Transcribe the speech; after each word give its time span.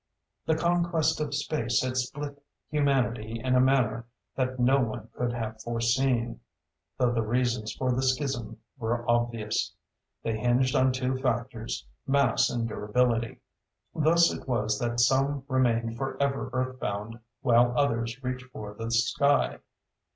The 0.47 0.57
conquest 0.57 1.21
of 1.21 1.35
space 1.35 1.83
had 1.83 1.95
split 1.95 2.41
humanity 2.71 3.39
in 3.39 3.53
a 3.53 3.59
manner 3.59 4.07
that 4.35 4.59
no 4.59 4.79
one 4.79 5.09
could 5.15 5.31
have 5.31 5.61
foreseen, 5.61 6.39
though 6.97 7.11
the 7.11 7.21
reasons 7.21 7.71
for 7.73 7.91
the 7.91 8.01
schism 8.01 8.57
were 8.79 9.07
obvious. 9.07 9.75
They 10.23 10.39
hinged 10.39 10.75
on 10.75 10.91
two 10.91 11.17
factors 11.19 11.85
mass 12.07 12.49
and 12.49 12.67
durability. 12.67 13.41
Thus 13.93 14.33
it 14.33 14.47
was 14.47 14.79
that 14.79 14.99
some 14.99 15.43
remained 15.47 15.97
forever 15.99 16.49
Earthbound 16.51 17.19
while 17.43 17.71
others 17.77 18.23
reached 18.23 18.45
for 18.47 18.73
the 18.73 18.89
sky. 18.89 19.59